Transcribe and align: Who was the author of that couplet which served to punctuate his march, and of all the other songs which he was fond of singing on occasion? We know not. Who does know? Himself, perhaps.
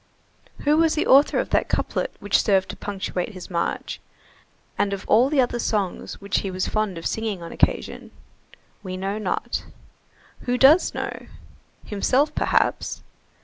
Who 0.61 0.77
was 0.77 0.95
the 0.95 1.05
author 1.05 1.37
of 1.37 1.51
that 1.51 1.69
couplet 1.69 2.11
which 2.19 2.41
served 2.41 2.69
to 2.69 2.75
punctuate 2.75 3.33
his 3.35 3.51
march, 3.51 3.99
and 4.75 4.93
of 4.93 5.07
all 5.07 5.29
the 5.29 5.39
other 5.39 5.59
songs 5.59 6.19
which 6.19 6.39
he 6.39 6.49
was 6.49 6.67
fond 6.67 6.97
of 6.97 7.05
singing 7.05 7.43
on 7.43 7.51
occasion? 7.51 8.09
We 8.81 8.97
know 8.97 9.19
not. 9.19 9.63
Who 10.47 10.57
does 10.57 10.95
know? 10.95 11.27
Himself, 11.85 12.33
perhaps. 12.33 13.03